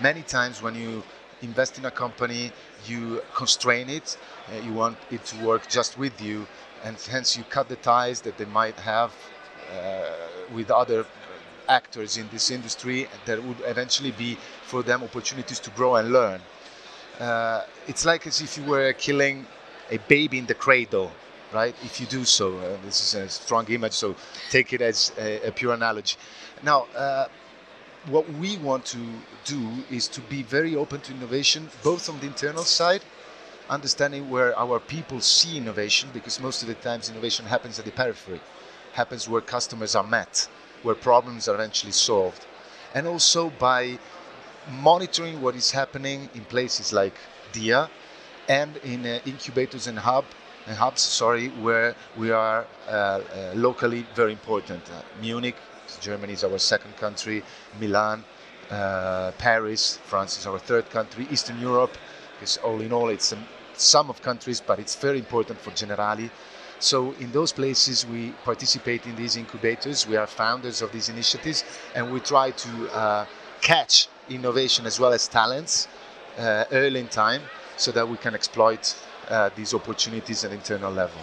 Many 0.00 0.22
times 0.22 0.60
when 0.60 0.74
you 0.74 1.04
invest 1.40 1.78
in 1.78 1.86
a 1.86 1.90
company, 1.90 2.52
you 2.86 3.22
constrain 3.34 3.88
it, 3.88 4.18
uh, 4.52 4.58
you 4.58 4.74
want 4.74 4.98
it 5.10 5.24
to 5.26 5.36
work 5.42 5.68
just 5.68 5.96
with 5.96 6.20
you, 6.20 6.46
and 6.84 6.98
hence 7.10 7.36
you 7.36 7.44
cut 7.44 7.68
the 7.68 7.76
ties 7.76 8.20
that 8.22 8.36
they 8.36 8.44
might 8.44 8.78
have 8.80 9.14
uh, 9.72 10.02
with 10.52 10.70
other 10.70 11.06
actors 11.68 12.18
in 12.18 12.28
this 12.28 12.50
industry 12.50 13.08
that 13.24 13.42
would 13.42 13.56
eventually 13.64 14.10
be 14.10 14.34
for 14.64 14.82
them 14.82 15.02
opportunities 15.02 15.60
to 15.60 15.70
grow 15.70 15.96
and 15.96 16.12
learn. 16.12 16.40
Uh, 17.18 17.62
it's 17.86 18.04
like 18.04 18.26
as 18.26 18.40
if 18.42 18.58
you 18.58 18.64
were 18.64 18.92
killing 18.92 19.46
a 19.92 19.98
baby 20.08 20.38
in 20.38 20.46
the 20.46 20.54
cradle, 20.54 21.12
right? 21.52 21.74
If 21.84 22.00
you 22.00 22.06
do 22.06 22.24
so, 22.24 22.58
uh, 22.58 22.76
this 22.84 23.00
is 23.00 23.14
a 23.14 23.28
strong 23.28 23.66
image, 23.70 23.92
so 23.92 24.16
take 24.50 24.72
it 24.72 24.80
as 24.80 25.12
a, 25.18 25.48
a 25.48 25.52
pure 25.52 25.74
analogy. 25.74 26.16
Now, 26.62 26.86
uh, 26.96 27.28
what 28.08 28.28
we 28.32 28.56
want 28.58 28.84
to 28.86 28.98
do 29.44 29.60
is 29.90 30.08
to 30.08 30.20
be 30.22 30.42
very 30.42 30.74
open 30.74 31.00
to 31.02 31.12
innovation, 31.12 31.68
both 31.84 32.08
on 32.08 32.18
the 32.20 32.26
internal 32.26 32.64
side, 32.64 33.02
understanding 33.70 34.28
where 34.30 34.58
our 34.58 34.80
people 34.80 35.20
see 35.20 35.56
innovation, 35.56 36.10
because 36.12 36.40
most 36.40 36.62
of 36.62 36.68
the 36.68 36.74
times 36.74 37.08
innovation 37.10 37.46
happens 37.46 37.78
at 37.78 37.84
the 37.84 37.92
periphery, 37.92 38.40
happens 38.94 39.28
where 39.28 39.40
customers 39.40 39.94
are 39.94 40.04
met 40.04 40.48
where 40.82 40.94
problems 40.94 41.48
are 41.48 41.54
eventually 41.54 41.92
solved. 41.92 42.44
And 42.94 43.06
also 43.06 43.50
by 43.50 43.98
monitoring 44.70 45.40
what 45.40 45.54
is 45.54 45.70
happening 45.72 46.28
in 46.34 46.44
places 46.44 46.92
like 46.92 47.14
DIA 47.52 47.90
and 48.60 48.76
in 48.78 49.00
uh, 49.06 49.18
incubators 49.32 49.86
and 49.86 49.98
hub 49.98 50.24
and 50.66 50.76
hubs, 50.76 51.00
sorry, 51.00 51.48
where 51.66 51.94
we 52.16 52.30
are 52.30 52.66
uh, 52.88 52.92
uh, 52.92 53.52
locally 53.54 54.06
very 54.14 54.32
important. 54.32 54.82
Munich, 55.20 55.56
Germany 56.00 56.34
is 56.34 56.44
our 56.44 56.58
second 56.58 56.96
country. 56.96 57.42
Milan, 57.80 58.24
Paris, 59.38 59.98
France 60.04 60.38
is 60.38 60.46
our 60.46 60.58
third 60.58 60.88
country. 60.90 61.26
Eastern 61.30 61.58
Europe, 61.60 61.94
is 62.42 62.58
all 62.58 62.80
in 62.80 62.92
all, 62.92 63.08
it's 63.08 63.32
a 63.32 63.38
sum 63.74 64.10
of 64.10 64.20
countries, 64.22 64.60
but 64.60 64.78
it's 64.78 64.96
very 64.96 65.18
important 65.18 65.58
for 65.60 65.70
Generali 65.72 66.30
so 66.82 67.12
in 67.20 67.30
those 67.30 67.52
places, 67.52 68.04
we 68.04 68.32
participate 68.44 69.06
in 69.06 69.14
these 69.14 69.36
incubators. 69.36 70.04
We 70.04 70.16
are 70.16 70.26
founders 70.26 70.82
of 70.82 70.90
these 70.90 71.08
initiatives, 71.08 71.62
and 71.94 72.12
we 72.12 72.18
try 72.18 72.50
to 72.50 72.90
uh, 72.90 73.26
catch 73.60 74.08
innovation 74.28 74.84
as 74.84 74.98
well 74.98 75.12
as 75.12 75.28
talents 75.28 75.86
uh, 76.36 76.64
early 76.72 76.98
in 76.98 77.06
time, 77.06 77.42
so 77.76 77.92
that 77.92 78.08
we 78.08 78.16
can 78.16 78.34
exploit 78.34 78.94
uh, 79.28 79.50
these 79.56 79.74
opportunities 79.74 80.44
at 80.44 80.52
internal 80.52 80.92
level. 80.92 81.20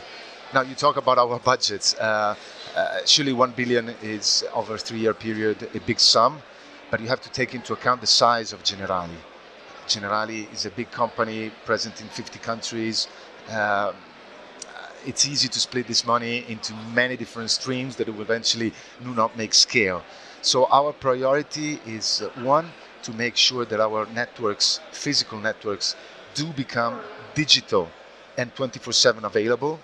Now 0.54 0.62
you 0.62 0.76
talk 0.76 0.98
about 0.98 1.18
our 1.18 1.40
budgets. 1.40 1.94
Uh, 1.96 2.36
uh, 2.76 3.00
surely 3.06 3.34
one 3.34 3.52
billion 3.52 3.90
is 4.02 4.44
over 4.54 4.76
a 4.76 4.78
three-year 4.78 5.14
period 5.14 5.70
a 5.76 5.80
big 5.80 6.00
sum, 6.00 6.42
but 6.90 7.00
you 7.00 7.08
have 7.08 7.22
to 7.22 7.30
take 7.30 7.54
into 7.54 7.74
account 7.74 8.02
the 8.02 8.08
size 8.08 8.52
of 8.54 8.64
Generali. 8.64 9.18
Generali 9.88 10.52
is 10.54 10.66
a 10.66 10.72
big 10.72 10.92
company 10.92 11.52
present 11.66 12.02
in 12.02 12.08
50 12.08 12.40
countries. 12.40 13.08
Uh, 13.50 13.94
it's 15.06 15.26
easy 15.28 15.48
to 15.48 15.60
split 15.60 15.88
this 15.88 16.06
money 16.06 16.46
into 16.48 16.74
many 16.94 17.16
different 17.16 17.50
streams 17.50 17.96
that 17.96 18.08
will 18.08 18.22
eventually 18.22 18.74
do 19.04 19.14
not 19.14 19.38
make 19.38 19.54
scale. 19.54 20.04
So 20.42 20.66
our 20.72 20.94
priority 20.94 21.80
is 21.86 22.22
uh, 22.22 22.30
one 22.44 22.72
to 23.04 23.14
make 23.14 23.36
sure 23.36 23.66
that 23.66 23.80
our 23.80 24.06
networks, 24.08 24.80
physical 24.92 25.40
networks, 25.40 25.96
do 26.42 26.48
become 26.64 26.94
digital 27.36 27.86
and 28.40 28.48
24/7 28.56 29.24
available, 29.32 29.76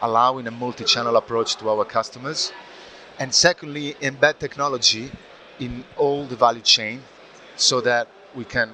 allowing 0.00 0.46
a 0.46 0.54
multi-channel 0.64 1.16
approach 1.22 1.50
to 1.60 1.64
our 1.72 1.84
customers. 1.84 2.40
And 3.20 3.28
secondly, 3.46 3.86
embed 4.08 4.36
technology 4.46 5.06
in 5.66 5.72
all 5.96 6.20
the 6.32 6.38
value 6.46 6.66
chain 6.76 6.96
so 7.56 7.76
that 7.82 8.04
we 8.34 8.44
can 8.44 8.68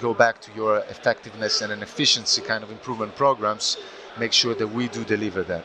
go 0.00 0.10
back 0.14 0.40
to 0.44 0.50
your 0.60 0.72
effectiveness 0.94 1.54
and 1.62 1.70
an 1.72 1.82
efficiency 1.82 2.40
kind 2.50 2.62
of 2.64 2.70
improvement 2.70 3.12
programs 3.14 3.66
make 4.18 4.32
sure 4.32 4.54
that 4.54 4.68
we 4.68 4.88
do 4.88 5.04
deliver 5.04 5.42
that. 5.52 5.64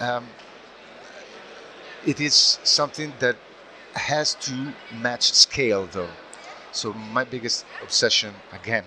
Um, 0.00 0.24
it 2.06 2.20
is 2.20 2.58
something 2.62 3.12
that 3.18 3.36
has 3.94 4.34
to 4.46 4.72
match 5.06 5.32
scale, 5.32 5.86
though. 5.86 6.10
So 6.72 6.92
my 6.92 7.24
biggest 7.24 7.64
obsession, 7.82 8.34
again, 8.52 8.84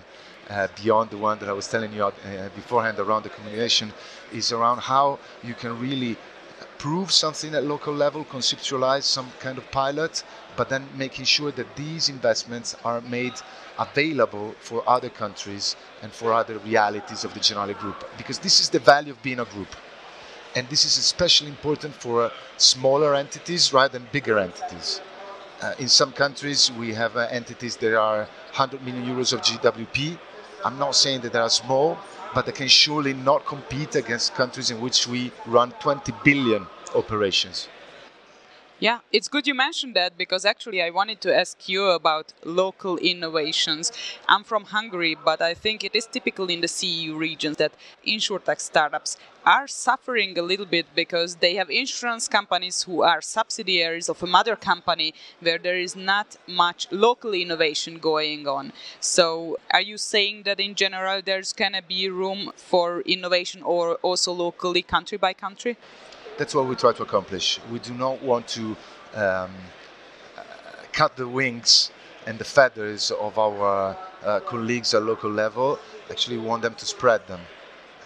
uh, 0.50 0.68
beyond 0.82 1.10
the 1.10 1.18
one 1.18 1.38
that 1.38 1.48
I 1.48 1.52
was 1.52 1.68
telling 1.68 1.92
you 1.92 2.04
uh, 2.04 2.12
beforehand 2.54 2.98
around 2.98 3.24
the 3.24 3.30
decumulation, 3.30 3.92
is 4.32 4.52
around 4.52 4.78
how 4.78 5.18
you 5.42 5.54
can 5.54 5.78
really 5.80 6.16
prove 6.78 7.12
something 7.12 7.54
at 7.54 7.64
local 7.64 7.94
level, 7.94 8.24
conceptualize 8.24 9.04
some 9.04 9.30
kind 9.38 9.56
of 9.56 9.70
pilot, 9.70 10.24
but 10.56 10.68
then 10.68 10.86
making 10.96 11.24
sure 11.24 11.52
that 11.52 11.76
these 11.76 12.08
investments 12.08 12.76
are 12.84 13.00
made 13.02 13.34
available 13.78 14.54
for 14.60 14.82
other 14.88 15.08
countries 15.08 15.76
and 16.02 16.12
for 16.12 16.32
other 16.32 16.58
realities 16.58 17.24
of 17.24 17.32
the 17.34 17.40
Generali 17.40 17.78
Group. 17.78 18.04
Because 18.18 18.38
this 18.38 18.60
is 18.60 18.68
the 18.68 18.78
value 18.78 19.12
of 19.12 19.22
being 19.22 19.40
a 19.40 19.44
group. 19.44 19.68
And 20.54 20.68
this 20.68 20.84
is 20.84 20.98
especially 20.98 21.48
important 21.48 21.94
for 21.94 22.24
uh, 22.24 22.30
smaller 22.58 23.14
entities 23.14 23.72
rather 23.72 23.98
than 23.98 24.08
bigger 24.12 24.38
entities. 24.38 25.00
Uh, 25.62 25.74
in 25.78 25.88
some 25.88 26.12
countries, 26.12 26.72
we 26.72 26.92
have 26.92 27.16
uh, 27.16 27.28
entities 27.30 27.76
that 27.76 27.96
are 27.96 28.26
100 28.50 28.82
million 28.82 29.06
euros 29.06 29.32
of 29.32 29.40
GWP. 29.40 30.18
I'm 30.64 30.78
not 30.78 30.94
saying 30.94 31.22
that 31.22 31.32
they 31.32 31.38
are 31.38 31.50
small, 31.50 31.98
but 32.34 32.46
they 32.46 32.52
can 32.52 32.68
surely 32.68 33.14
not 33.14 33.46
compete 33.46 33.94
against 33.94 34.34
countries 34.34 34.70
in 34.70 34.80
which 34.80 35.06
we 35.06 35.32
run 35.46 35.72
20 35.80 36.12
billion 36.24 36.66
operations. 36.94 37.68
Yeah, 38.82 38.98
it's 39.12 39.28
good 39.28 39.46
you 39.46 39.54
mentioned 39.54 39.94
that 39.94 40.18
because 40.18 40.44
actually 40.44 40.82
I 40.82 40.90
wanted 40.90 41.20
to 41.20 41.32
ask 41.32 41.68
you 41.68 41.84
about 41.84 42.32
local 42.44 42.96
innovations. 42.96 43.92
I'm 44.28 44.42
from 44.42 44.64
Hungary, 44.64 45.14
but 45.14 45.40
I 45.40 45.54
think 45.54 45.84
it 45.84 45.94
is 45.94 46.04
typical 46.04 46.50
in 46.50 46.62
the 46.62 46.66
CEU 46.66 47.16
regions 47.16 47.58
that 47.58 47.74
insurtech 48.04 48.60
startups 48.60 49.16
are 49.46 49.68
suffering 49.68 50.36
a 50.36 50.42
little 50.42 50.66
bit 50.66 50.86
because 50.96 51.36
they 51.36 51.54
have 51.54 51.70
insurance 51.70 52.26
companies 52.26 52.82
who 52.82 53.02
are 53.02 53.20
subsidiaries 53.20 54.08
of 54.08 54.20
a 54.20 54.26
mother 54.26 54.56
company 54.56 55.14
where 55.38 55.58
there 55.58 55.78
is 55.78 55.94
not 55.94 56.36
much 56.48 56.88
local 56.90 57.34
innovation 57.34 57.98
going 57.98 58.48
on. 58.48 58.72
So, 58.98 59.58
are 59.70 59.80
you 59.80 59.96
saying 59.96 60.42
that 60.42 60.58
in 60.58 60.74
general 60.74 61.22
there's 61.24 61.52
gonna 61.52 61.82
be 61.82 62.08
room 62.08 62.50
for 62.56 63.02
innovation 63.02 63.62
or 63.62 63.94
also 64.02 64.32
locally, 64.32 64.82
country 64.82 65.18
by 65.18 65.34
country? 65.34 65.76
That's 66.38 66.54
what 66.54 66.66
we 66.66 66.74
try 66.74 66.92
to 66.92 67.02
accomplish. 67.02 67.60
We 67.70 67.78
do 67.78 67.94
not 67.94 68.22
want 68.22 68.48
to 68.48 68.76
um, 69.14 69.50
cut 70.92 71.16
the 71.16 71.28
wings 71.28 71.90
and 72.26 72.38
the 72.38 72.44
feathers 72.44 73.10
of 73.10 73.38
our 73.38 73.96
uh, 74.24 74.40
colleagues 74.40 74.94
at 74.94 75.02
local 75.02 75.30
level. 75.30 75.78
Actually, 76.10 76.38
we 76.38 76.46
want 76.46 76.62
them 76.62 76.74
to 76.74 76.86
spread 76.86 77.26
them. 77.26 77.40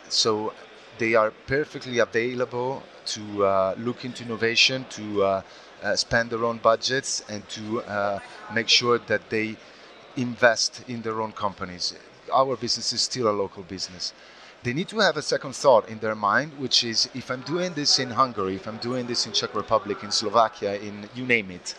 So 0.09 0.53
they 0.99 1.15
are 1.15 1.31
perfectly 1.47 1.99
available 1.99 2.83
to 3.07 3.45
uh, 3.45 3.75
look 3.79 4.05
into 4.05 4.25
innovation, 4.25 4.87
to 4.91 5.23
uh, 5.23 5.43
uh 5.83 5.95
spend 5.95 6.31
their 6.31 6.45
own 6.45 6.59
budgets, 6.59 7.23
and 7.29 7.47
to 7.51 7.83
uh, 7.83 8.19
make 8.55 8.69
sure 8.69 8.99
that 8.99 9.29
they 9.29 9.57
invest 10.17 10.83
in 10.89 11.03
their 11.03 11.21
own 11.21 11.33
companies. 11.33 11.95
Our 12.33 12.57
business 12.57 12.93
is 12.93 13.03
still 13.03 13.29
a 13.29 13.37
local 13.43 13.63
business 13.63 14.13
they 14.67 14.73
need 14.73 14.89
to 14.89 14.99
have 14.99 15.17
a 15.17 15.23
second 15.23 15.55
thought 15.55 15.89
in 15.89 16.01
their 16.01 16.17
mind, 16.17 16.51
which 16.59 16.83
is 16.83 17.09
if 17.15 17.31
I'm 17.31 17.43
doing 17.43 17.73
this 17.75 18.01
in 18.01 18.11
Hungary, 18.11 18.57
if 18.57 18.67
I'm 18.67 18.79
doing 18.79 19.07
this 19.07 19.25
in 19.25 19.33
Czech 19.33 19.55
Republic, 19.55 20.03
in 20.03 20.11
Slovakia, 20.11 20.75
in 20.75 21.09
you 21.15 21.25
name 21.25 21.53
it, 21.53 21.77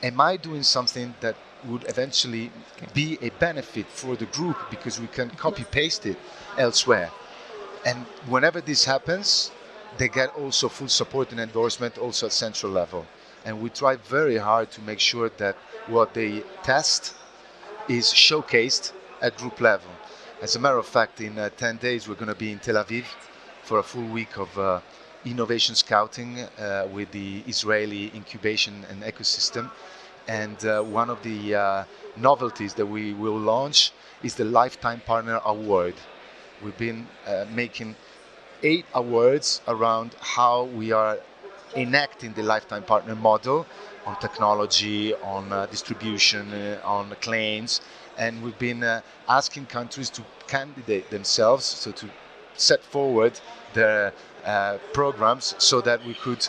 am 0.00 0.20
I 0.20 0.36
doing 0.36 0.62
something 0.62 1.12
that 1.22 1.34
would 1.64 1.84
eventually 1.88 2.52
be 2.94 3.18
a 3.20 3.30
benefit 3.40 3.86
for 3.86 4.14
the 4.14 4.26
group 4.26 4.56
because 4.70 5.00
we 5.00 5.08
can 5.08 5.30
copy 5.30 5.64
paste 5.64 6.06
it 6.06 6.16
elsewhere? 6.56 7.10
And 7.84 8.06
whenever 8.28 8.60
this 8.60 8.84
happens, 8.84 9.50
they 9.98 10.06
get 10.06 10.32
also 10.36 10.68
full 10.68 10.86
support 10.86 11.32
and 11.32 11.40
endorsement 11.40 11.98
also 11.98 12.26
at 12.26 12.32
central 12.32 12.70
level. 12.70 13.06
And 13.44 13.60
we 13.60 13.70
try 13.70 13.96
very 13.96 14.36
hard 14.36 14.70
to 14.70 14.80
make 14.82 15.00
sure 15.00 15.30
that 15.38 15.56
what 15.88 16.14
they 16.14 16.44
test 16.62 17.12
is 17.88 18.04
showcased 18.06 18.92
at 19.20 19.36
group 19.36 19.60
level. 19.60 19.90
As 20.42 20.56
a 20.56 20.58
matter 20.58 20.78
of 20.78 20.86
fact, 20.86 21.20
in 21.20 21.38
uh, 21.38 21.50
10 21.58 21.76
days, 21.76 22.08
we're 22.08 22.14
going 22.14 22.28
to 22.28 22.34
be 22.34 22.50
in 22.50 22.60
Tel 22.60 22.76
Aviv 22.76 23.04
for 23.62 23.78
a 23.78 23.82
full 23.82 24.06
week 24.06 24.38
of 24.38 24.58
uh, 24.58 24.80
innovation 25.26 25.74
scouting 25.74 26.38
uh, 26.40 26.88
with 26.90 27.10
the 27.10 27.44
Israeli 27.46 28.10
incubation 28.14 28.86
and 28.88 29.02
ecosystem. 29.02 29.70
And 30.26 30.64
uh, 30.64 30.82
one 30.82 31.10
of 31.10 31.22
the 31.22 31.54
uh, 31.54 31.84
novelties 32.16 32.72
that 32.74 32.86
we 32.86 33.12
will 33.12 33.38
launch 33.38 33.92
is 34.22 34.34
the 34.36 34.46
Lifetime 34.46 35.02
Partner 35.04 35.42
Award. 35.44 35.96
We've 36.64 36.78
been 36.78 37.06
uh, 37.26 37.44
making 37.54 37.96
eight 38.62 38.86
awards 38.94 39.60
around 39.68 40.14
how 40.20 40.64
we 40.64 40.90
are 40.90 41.18
enacting 41.76 42.32
the 42.32 42.42
lifetime 42.42 42.84
partner 42.84 43.14
model 43.14 43.66
on 44.06 44.18
technology, 44.20 45.14
on 45.16 45.50
distribution, 45.68 46.78
on 46.82 47.14
claims, 47.20 47.82
and 48.20 48.42
we've 48.44 48.58
been 48.58 48.84
uh, 48.84 49.00
asking 49.28 49.66
countries 49.66 50.10
to 50.10 50.22
candidate 50.46 51.10
themselves, 51.10 51.64
so 51.64 51.90
to 51.90 52.06
set 52.54 52.84
forward 52.84 53.32
their 53.72 54.12
uh, 54.44 54.76
programs 54.92 55.54
so 55.58 55.80
that 55.80 56.04
we 56.06 56.14
could 56.14 56.46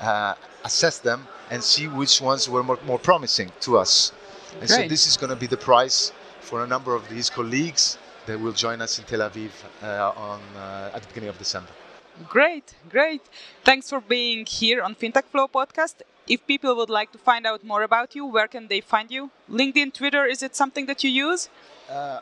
uh, 0.00 0.34
assess 0.64 0.98
them 0.98 1.26
and 1.50 1.62
see 1.62 1.88
which 1.88 2.20
ones 2.20 2.48
were 2.48 2.62
more, 2.62 2.78
more 2.86 2.98
promising 2.98 3.50
to 3.60 3.78
us. 3.78 4.12
And 4.60 4.68
Great. 4.68 4.82
so 4.82 4.88
this 4.88 5.06
is 5.06 5.16
going 5.16 5.30
to 5.30 5.36
be 5.36 5.46
the 5.46 5.56
prize 5.56 6.12
for 6.40 6.62
a 6.62 6.66
number 6.66 6.94
of 6.94 7.08
these 7.08 7.30
colleagues 7.30 7.98
that 8.26 8.38
will 8.38 8.52
join 8.52 8.80
us 8.82 8.98
in 8.98 9.04
Tel 9.06 9.20
Aviv 9.20 9.50
uh, 9.82 10.12
on, 10.16 10.40
uh, 10.56 10.90
at 10.94 11.02
the 11.02 11.08
beginning 11.08 11.30
of 11.30 11.38
December. 11.38 11.70
Great, 12.28 12.74
great. 12.90 13.22
Thanks 13.64 13.90
for 13.90 14.00
being 14.00 14.46
here 14.46 14.82
on 14.82 14.94
FinTech 14.94 15.24
Flow 15.24 15.48
podcast. 15.48 15.96
If 16.26 16.46
people 16.46 16.74
would 16.76 16.90
like 16.90 17.12
to 17.12 17.18
find 17.18 17.46
out 17.46 17.64
more 17.64 17.82
about 17.82 18.14
you, 18.14 18.24
where 18.24 18.48
can 18.48 18.68
they 18.68 18.80
find 18.80 19.10
you? 19.10 19.30
LinkedIn, 19.50 19.92
Twitter, 19.92 20.24
is 20.24 20.42
it 20.42 20.56
something 20.56 20.86
that 20.86 21.04
you 21.04 21.10
use? 21.10 21.48
Uh, 21.90 22.20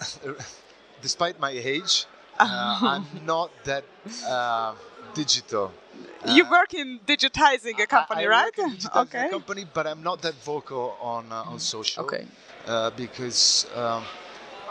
despite 1.02 1.38
my 1.38 1.50
age, 1.50 2.06
uh, 2.38 2.78
I'm 2.82 3.06
not 3.26 3.50
that 3.64 3.84
uh, 4.26 4.74
digital. 5.14 5.72
you 6.26 6.44
uh, 6.44 6.50
work 6.50 6.72
in 6.72 7.00
digitizing 7.06 7.78
a 7.80 7.86
company, 7.86 8.22
I, 8.22 8.24
I 8.24 8.28
right? 8.28 8.58
okay. 8.96 9.26
a 9.26 9.30
company, 9.30 9.66
but 9.72 9.86
I'm 9.86 10.02
not 10.02 10.22
that 10.22 10.34
vocal 10.44 10.96
on 11.00 11.30
uh, 11.30 11.42
on 11.52 11.58
social. 11.58 12.04
Okay. 12.04 12.26
Uh, 12.66 12.90
because 12.90 13.66
um, 13.74 14.04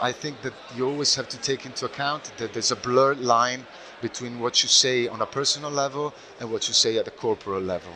I 0.00 0.12
think 0.12 0.42
that 0.42 0.54
you 0.76 0.86
always 0.86 1.14
have 1.14 1.28
to 1.28 1.38
take 1.38 1.66
into 1.66 1.86
account 1.86 2.32
that 2.38 2.52
there's 2.52 2.70
a 2.70 2.76
blurred 2.76 3.20
line 3.20 3.66
between 4.00 4.38
what 4.38 4.62
you 4.62 4.68
say 4.68 5.08
on 5.08 5.20
a 5.20 5.26
personal 5.26 5.70
level 5.70 6.14
and 6.40 6.50
what 6.50 6.68
you 6.68 6.74
say 6.74 6.98
at 6.98 7.08
a 7.08 7.10
corporate 7.10 7.64
level. 7.64 7.92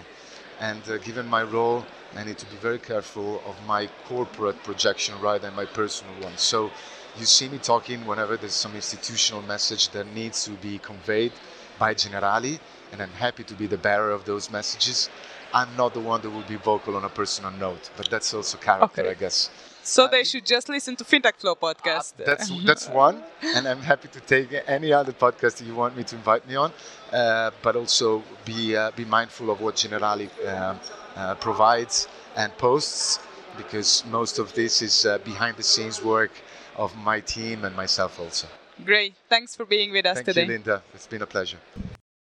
And 0.61 0.83
uh, 0.89 0.99
given 0.99 1.27
my 1.27 1.43
role, 1.43 1.85
I 2.17 2.25
need 2.25 2.39
to 2.39 2.47
be 2.47 2.57
very 2.57 2.79
careful 2.79 3.43
of 3.47 3.57
my 3.67 3.89
corporate 4.05 4.63
projection 4.63 5.19
rather 5.21 5.41
than 5.41 5.55
my 5.55 5.65
personal 5.65 6.15
one. 6.21 6.37
So 6.37 6.71
you 7.19 7.27
see 7.27 7.49
me 7.49 7.59
talking 7.59 8.07
whenever 8.07 8.37
there's 8.37 8.55
some 8.55 8.75
institutional 8.75 9.43
message 9.43 9.89
that 9.91 10.07
needs 10.15 10.45
to 10.45 10.53
be 10.53 10.79
conveyed 10.79 11.33
by 11.79 11.95
Generali, 11.95 12.59
and 12.93 13.03
I'm 13.03 13.13
happy 13.13 13.45
to 13.45 13.55
be 13.55 13.67
the 13.67 13.79
bearer 13.79 14.11
of 14.11 14.25
those 14.25 14.51
messages. 14.51 15.09
I'm 15.53 15.77
not 15.77 15.95
the 15.95 16.01
one 16.01 16.21
that 16.23 16.31
will 16.31 16.43
be 16.43 16.57
vocal 16.57 16.97
on 16.97 17.05
a 17.05 17.09
personal 17.09 17.51
note, 17.51 17.91
but 17.97 18.09
that's 18.09 18.33
also 18.33 18.57
character, 18.59 19.03
okay. 19.03 19.11
I 19.11 19.15
guess. 19.15 19.51
So 19.83 20.07
they 20.07 20.25
should 20.25 20.47
just 20.47 20.69
listen 20.69 20.97
to 20.97 21.05
FinTech 21.05 21.37
Flow 21.37 21.55
podcast. 21.55 22.21
Uh, 22.21 22.25
that's 22.25 22.51
that's 22.65 22.89
one, 22.89 23.23
and 23.43 23.67
I'm 23.67 23.81
happy 23.81 24.09
to 24.09 24.21
take 24.21 24.49
any 24.67 24.93
other 24.93 25.13
podcast 25.13 25.57
that 25.59 25.65
you 25.67 25.75
want 25.75 25.97
me 25.97 26.05
to 26.05 26.17
invite 26.17 26.47
me 26.49 26.55
on. 26.55 26.73
Uh, 27.13 27.51
but 27.63 27.77
also 27.77 28.23
be 28.45 28.77
uh, 28.77 28.91
be 28.93 29.05
mindful 29.05 29.51
of 29.51 29.61
what 29.61 29.75
Generali 29.75 30.29
uh, 30.47 30.75
uh, 31.17 31.35
provides 31.35 32.09
and 32.37 32.57
posts, 32.59 33.19
because 33.57 34.05
most 34.07 34.39
of 34.39 34.55
this 34.55 34.83
is 34.83 35.05
uh, 35.05 35.19
behind 35.19 35.57
the 35.57 35.63
scenes 35.63 36.03
work 36.03 36.31
of 36.77 36.97
my 36.97 37.21
team 37.21 37.65
and 37.65 37.77
myself 37.77 38.19
also. 38.21 38.47
Great, 38.85 39.15
thanks 39.29 39.55
for 39.55 39.65
being 39.67 39.93
with 39.93 40.07
us 40.07 40.17
thank 40.17 40.27
today. 40.27 40.43
You, 40.43 40.49
Linda. 40.49 40.83
It's 40.95 41.07
been 41.07 41.23
a 41.23 41.27
pleasure. 41.27 41.59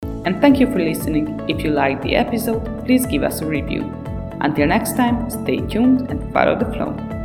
And 0.03 0.41
thank 0.41 0.59
you 0.59 0.67
for 0.67 0.79
listening. 0.79 1.41
If 1.49 1.63
you 1.63 1.71
liked 1.71 2.03
the 2.03 2.17
episode, 2.17 2.85
please 2.85 3.07
give 3.07 3.23
us 3.23 3.41
a 3.41 3.47
review. 3.47 3.83
Until 4.41 4.67
next 4.67 4.97
time, 4.97 5.31
stay 5.31 5.59
tuned 5.59 6.11
and 6.11 6.33
follow 6.33 6.59
the 6.59 6.67
flow. 6.73 7.16